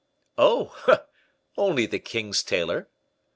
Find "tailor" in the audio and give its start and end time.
2.41-2.89